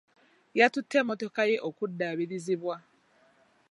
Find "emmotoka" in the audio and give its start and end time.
1.01-1.41